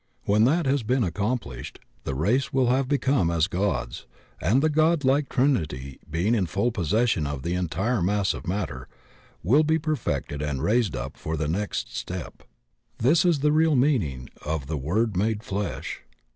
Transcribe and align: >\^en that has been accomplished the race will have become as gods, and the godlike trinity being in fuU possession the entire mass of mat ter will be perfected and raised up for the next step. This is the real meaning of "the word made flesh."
>\^en 0.27 0.45
that 0.45 0.65
has 0.65 0.81
been 0.81 1.03
accomplished 1.03 1.77
the 2.05 2.15
race 2.15 2.51
will 2.51 2.69
have 2.69 2.87
become 2.87 3.29
as 3.29 3.45
gods, 3.47 4.07
and 4.41 4.63
the 4.63 4.67
godlike 4.67 5.29
trinity 5.29 5.99
being 6.09 6.33
in 6.33 6.47
fuU 6.47 6.73
possession 6.73 7.25
the 7.43 7.53
entire 7.53 8.01
mass 8.01 8.33
of 8.33 8.47
mat 8.47 8.69
ter 8.69 8.87
will 9.43 9.61
be 9.61 9.77
perfected 9.77 10.41
and 10.41 10.63
raised 10.63 10.95
up 10.95 11.15
for 11.15 11.37
the 11.37 11.47
next 11.47 11.95
step. 11.95 12.41
This 12.97 13.23
is 13.23 13.41
the 13.41 13.51
real 13.51 13.75
meaning 13.75 14.31
of 14.43 14.65
"the 14.65 14.75
word 14.75 15.15
made 15.15 15.43
flesh." 15.43 16.01